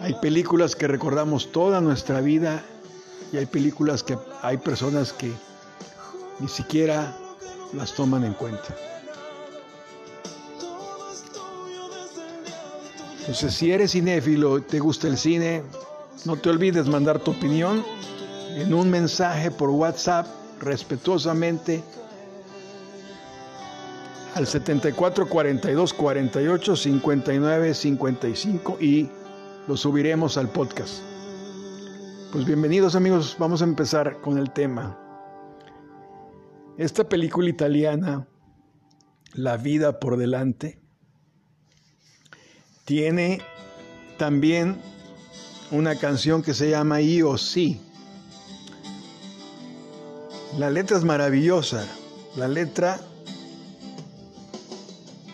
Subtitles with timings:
[0.00, 2.64] Hay películas que recordamos toda nuestra vida
[3.32, 5.32] y hay películas que hay personas que
[6.38, 7.16] ni siquiera
[7.72, 8.74] las toman en cuenta.
[13.20, 15.62] Entonces, si eres cinéfilo, te gusta el cine,
[16.24, 17.84] no te olvides mandar tu opinión
[18.56, 20.26] en un mensaje por WhatsApp
[20.60, 21.82] respetuosamente
[24.34, 29.08] al 74 42 48 59 55 y
[29.70, 30.94] lo subiremos al podcast.
[32.32, 34.98] Pues bienvenidos amigos, vamos a empezar con el tema.
[36.76, 38.26] Esta película italiana,
[39.32, 40.80] La vida por delante,
[42.84, 43.42] tiene
[44.18, 44.80] también
[45.70, 47.80] una canción que se llama Io Sí.
[50.58, 51.86] La letra es maravillosa.
[52.34, 52.98] La letra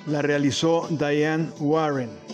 [0.06, 2.25] la realizó Diane Warren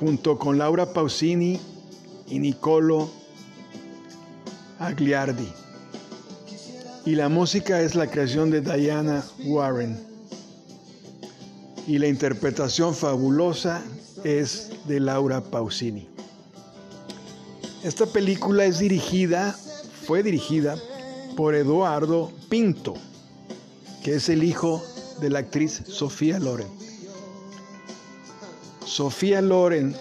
[0.00, 1.60] junto con Laura Pausini
[2.26, 3.10] y Nicolo
[4.78, 5.52] Agliardi.
[7.04, 10.02] Y la música es la creación de Diana Warren.
[11.86, 13.82] Y la interpretación fabulosa
[14.24, 16.08] es de Laura Pausini.
[17.84, 19.54] Esta película es dirigida,
[20.06, 20.76] fue dirigida
[21.36, 22.94] por Eduardo Pinto
[24.02, 24.82] que es el hijo
[25.20, 26.68] de la actriz Sofía Loren.
[28.90, 29.94] Sofía Loren,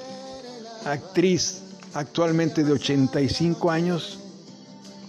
[0.84, 1.62] actriz
[1.94, 4.18] actualmente de 85 años,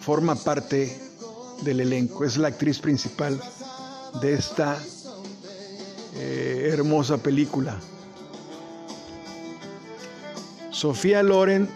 [0.02, 1.00] forma parte
[1.62, 3.40] del elenco, es la actriz principal
[4.20, 4.78] de esta
[6.14, 7.80] eh, hermosa película.
[10.70, 11.66] Sofía Loren,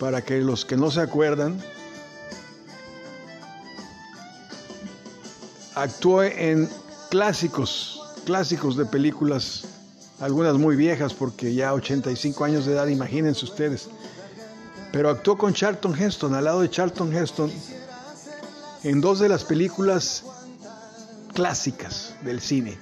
[0.00, 1.62] para que los que no se acuerdan,
[5.74, 6.66] actuó en
[7.10, 9.75] clásicos, clásicos de películas,
[10.20, 13.88] algunas muy viejas porque ya 85 años de edad, imagínense ustedes.
[14.92, 17.50] Pero actuó con Charlton Heston, al lado de Charlton Heston,
[18.82, 20.24] en dos de las películas
[21.34, 22.78] clásicas del cine,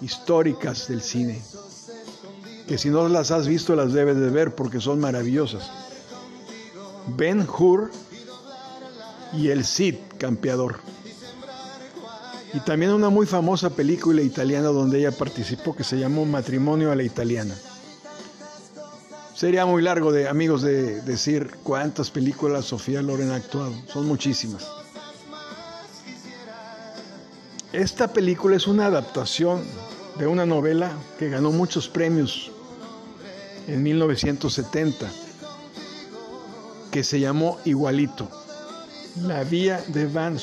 [0.00, 1.40] históricas del cine,
[2.66, 5.70] que si no las has visto las debes de ver porque son maravillosas.
[7.16, 7.90] Ben Hur
[9.32, 10.80] y el Cid campeador.
[12.52, 16.96] Y también una muy famosa película italiana donde ella participó que se llamó Matrimonio a
[16.96, 17.54] la Italiana.
[19.34, 24.68] Sería muy largo de amigos de decir cuántas películas Sofía Loren ha actuado, son muchísimas.
[27.72, 29.62] Esta película es una adaptación
[30.18, 32.50] de una novela que ganó muchos premios
[33.68, 35.08] en 1970,
[36.90, 38.28] que se llamó Igualito,
[39.22, 40.38] La Vía de Van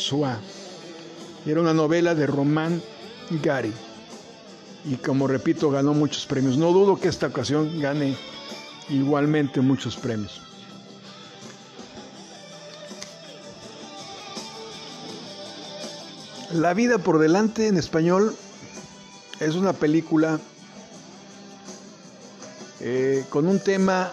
[1.48, 2.82] Era una novela de Román
[3.42, 3.74] Gary.
[4.84, 6.58] Y como repito, ganó muchos premios.
[6.58, 8.18] No dudo que esta ocasión gane
[8.90, 10.42] igualmente muchos premios.
[16.52, 18.36] La vida por delante en español
[19.40, 20.42] es una película
[22.82, 24.12] eh, con un tema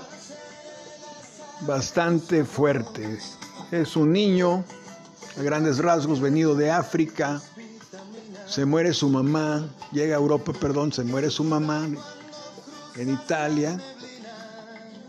[1.62, 3.18] bastante fuerte.
[3.72, 4.64] Es un niño
[5.38, 7.40] a grandes rasgos, venido de África,
[8.46, 11.88] se muere su mamá, llega a Europa, perdón, se muere su mamá
[12.96, 13.80] en Italia.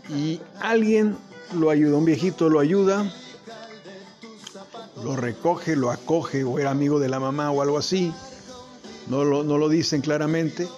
[0.08, 1.16] Y alguien
[1.54, 3.12] lo ayuda, un viejito lo ayuda,
[5.02, 8.12] lo recoge, lo acoge o era amigo de la mamá o algo así,
[9.08, 10.68] no lo, no lo dicen claramente,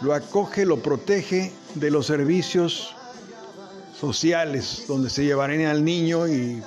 [0.00, 2.94] lo acoge, lo protege de los servicios
[3.98, 6.62] sociales donde se llevarían al niño y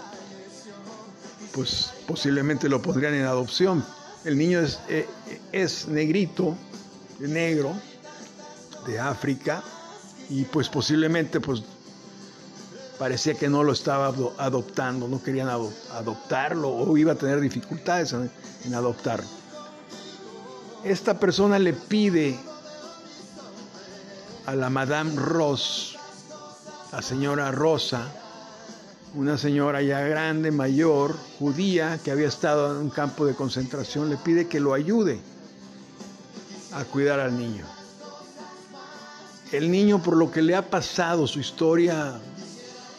[1.56, 3.84] pues posiblemente lo pondrían en adopción.
[4.26, 5.08] El niño es, eh,
[5.54, 6.58] es negrito,
[7.20, 7.74] negro,
[8.86, 9.64] de África,
[10.30, 11.64] y pues posiblemente pues
[13.00, 18.76] parecía que no lo estaba adoptando, no querían adoptarlo o iba a tener dificultades en,
[18.76, 19.28] adoptarlo.
[20.84, 22.38] Esta persona le pide
[24.46, 25.98] a la Madame Ross,
[26.92, 28.12] la señora Rosa,
[29.16, 34.18] una señora ya grande, mayor, judía, que había estado en un campo de concentración, le
[34.18, 35.20] pide que lo ayude
[36.74, 37.64] a cuidar al niño.
[39.54, 42.20] El niño, por lo que le ha pasado, su historia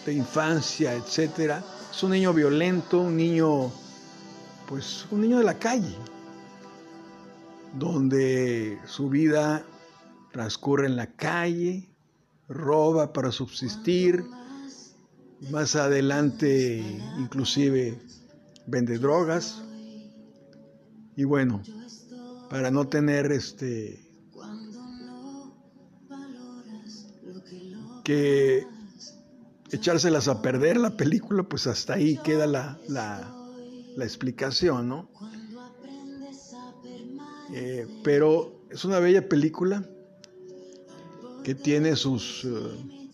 [0.06, 3.70] de infancia, etcétera, es un niño violento, un niño,
[4.66, 5.94] pues, un niño de la calle,
[7.78, 9.64] donde su vida
[10.32, 11.90] transcurre en la calle,
[12.48, 14.24] roba para subsistir,
[15.50, 16.82] más adelante
[17.18, 18.00] inclusive
[18.66, 19.62] vende drogas.
[21.16, 21.62] Y bueno,
[22.50, 24.02] para no tener este
[28.04, 28.64] que
[29.72, 35.10] echárselas a perder la película, pues hasta ahí queda la, la, explicación, ¿no?
[37.52, 39.84] Eh, pero es una bella película
[41.42, 43.10] que tiene sus, eh,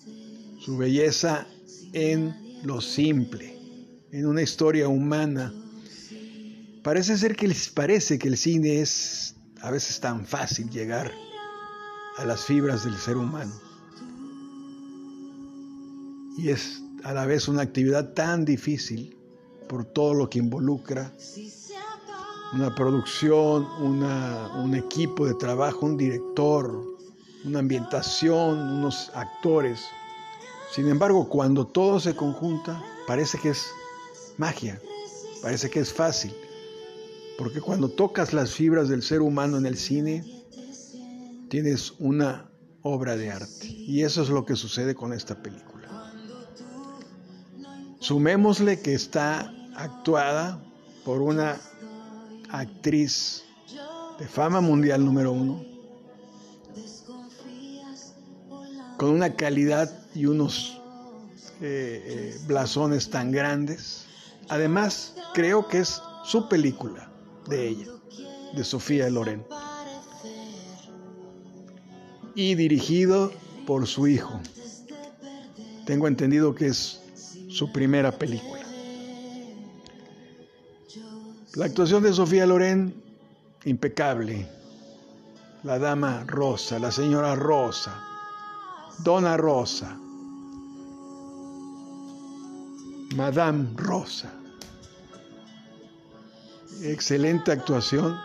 [0.60, 1.46] su belleza
[1.92, 3.56] en lo simple,
[4.12, 5.52] en una historia humana.
[6.82, 11.12] Parece ser que les parece que el cine es a veces tan fácil llegar
[12.16, 13.52] a las fibras del ser humano.
[16.38, 19.16] Y es a la vez una actividad tan difícil
[19.68, 21.12] por todo lo que involucra
[22.52, 26.84] una producción, un equipo de trabajo, un director,
[27.44, 29.80] una ambientación, unos actores.
[30.74, 33.72] Sin embargo, cuando todo se conjunta, parece que es
[34.38, 34.80] magia,
[35.42, 36.34] parece que es fácil.
[37.36, 40.24] Porque cuando tocas las fibras del ser humano en el cine,
[41.50, 43.66] tienes una obra de arte.
[43.66, 46.12] Y eso es lo que sucede con esta película.
[48.00, 50.58] Sumémosle que está actuada
[51.04, 51.60] por una
[52.48, 53.44] actriz
[54.18, 55.64] de fama mundial número uno,
[59.02, 60.80] con una calidad y unos
[61.60, 64.06] eh, eh, blasones tan grandes.
[64.48, 67.10] Además, creo que es su película
[67.48, 67.86] de ella,
[68.54, 69.44] de Sofía Loren.
[72.36, 73.32] Y dirigido
[73.66, 74.40] por su hijo.
[75.84, 77.00] Tengo entendido que es
[77.48, 78.62] su primera película.
[81.56, 82.94] La actuación de Sofía Loren,
[83.64, 84.46] impecable.
[85.64, 88.11] La dama Rosa, la señora Rosa,
[88.98, 89.96] Dona Rosa,
[93.16, 94.32] Madame Rosa.
[96.82, 98.16] Excelente actuación.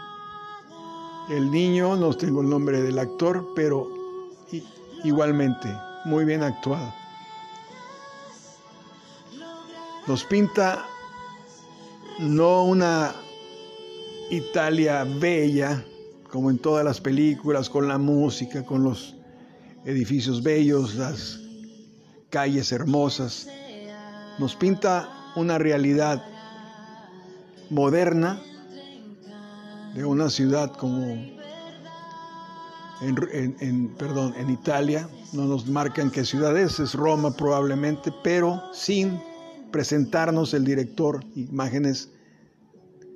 [1.29, 3.87] El niño, no tengo el nombre del actor, pero
[5.03, 5.67] igualmente,
[6.05, 6.93] muy bien actuado.
[10.07, 10.85] Nos pinta
[12.19, 13.13] no una
[14.29, 15.83] Italia bella,
[16.31, 19.16] como en todas las películas, con la música, con los
[19.87, 21.39] edificios bellos, las
[22.29, 23.47] calles hermosas.
[24.37, 26.23] Nos pinta una realidad
[27.69, 28.41] moderna
[29.95, 31.05] de una ciudad como
[32.99, 39.21] en, perdón, en Italia, no nos marcan qué ciudad es, es Roma probablemente, pero sin
[39.71, 42.09] presentarnos el director imágenes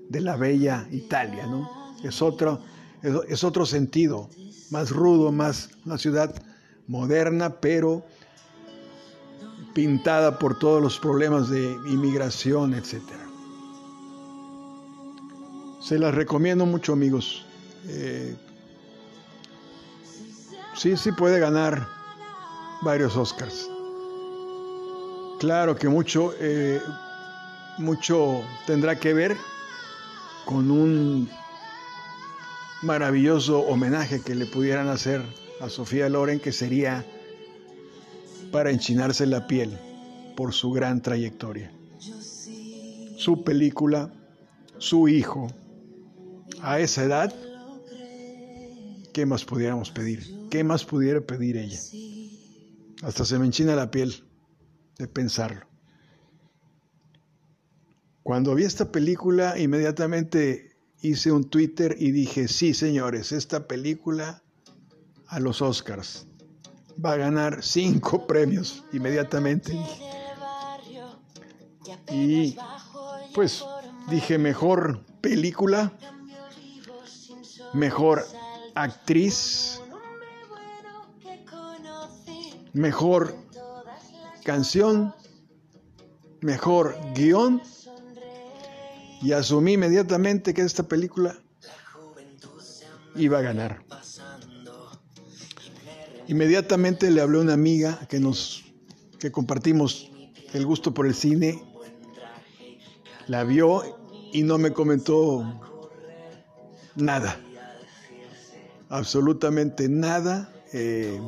[0.07, 1.69] de la bella Italia, ¿no?
[2.01, 2.61] Es otro,
[3.27, 4.29] es otro sentido,
[4.69, 6.33] más rudo, más una ciudad
[6.91, 8.03] moderna, pero
[9.73, 12.99] pintada por todos los problemas de inmigración, etc.
[15.79, 17.45] Se las recomiendo mucho, amigos.
[17.87, 18.35] Eh,
[20.75, 21.87] sí, sí puede ganar
[22.81, 23.69] varios Oscars.
[25.39, 26.81] Claro que mucho, eh,
[27.77, 29.37] mucho tendrá que ver
[30.45, 31.29] con un
[32.81, 35.23] maravilloso homenaje que le pudieran hacer
[35.61, 37.05] a Sofía Loren, que sería
[38.51, 39.77] para enchinarse la piel
[40.35, 41.71] por su gran trayectoria.
[43.17, 44.11] Su película,
[44.79, 45.47] su hijo,
[46.61, 47.33] a esa edad,
[49.13, 50.49] ¿qué más pudiéramos pedir?
[50.49, 51.79] ¿Qué más pudiera pedir ella?
[53.03, 54.23] Hasta se me enchina la piel
[54.97, 55.67] de pensarlo.
[58.23, 64.43] Cuando vi esta película, inmediatamente hice un Twitter y dije, sí, señores, esta película
[65.31, 66.27] a los Oscars.
[67.03, 69.73] Va a ganar cinco premios inmediatamente.
[72.09, 72.57] Y
[73.33, 73.63] pues
[74.09, 75.91] dije, mejor película,
[77.73, 78.25] mejor
[78.75, 79.81] actriz,
[82.73, 83.35] mejor
[84.43, 85.15] canción,
[86.41, 87.61] mejor guion.
[89.21, 91.37] Y asumí inmediatamente que esta película
[93.15, 93.90] iba a ganar.
[96.31, 98.63] Inmediatamente le hablé a una amiga que nos
[99.19, 100.09] que compartimos
[100.53, 101.61] el gusto por el cine.
[103.27, 103.99] La vio
[104.31, 105.43] y no me comentó
[106.95, 107.37] nada.
[108.87, 110.49] Absolutamente nada.
[110.71, 111.19] Eh,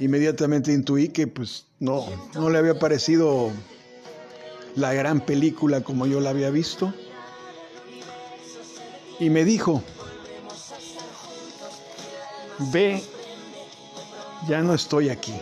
[0.00, 3.52] inmediatamente intuí que pues no, no le había parecido
[4.74, 6.92] la gran película como yo la había visto.
[9.20, 9.84] Y me dijo,
[12.72, 13.00] ve
[14.46, 15.34] ya no estoy aquí.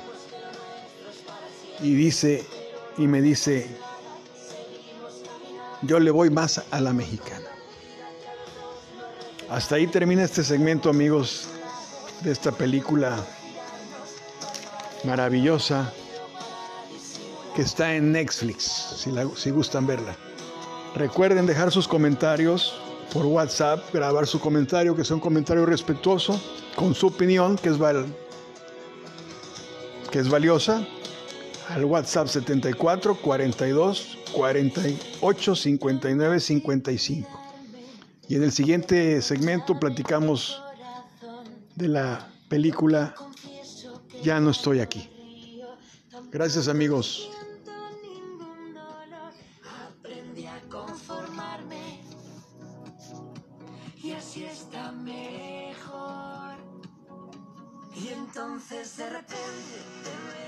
[1.81, 2.45] Y dice,
[2.97, 3.67] y me dice,
[5.83, 7.47] yo le voy más a la mexicana.
[9.51, 11.49] Hasta ahí termina este segmento, amigos,
[12.23, 13.17] de esta película
[15.05, 15.93] maravillosa
[17.55, 18.65] que está en Netflix,
[18.99, 20.17] si, la, si gustan verla.
[20.95, 22.81] Recuerden dejar sus comentarios
[23.13, 26.41] por WhatsApp, grabar su comentario, que sea un comentario respetuoso,
[26.75, 28.07] con su opinión, que es, val
[30.11, 30.87] que es valiosa,
[31.69, 37.43] al WhatsApp 74 42 48 59 55.
[38.29, 40.63] Y en el siguiente segmento platicamos
[41.75, 43.15] de la película
[44.23, 45.09] Ya no estoy aquí.
[46.31, 47.31] Gracias amigos.
[58.77, 60.46] Entonces de repente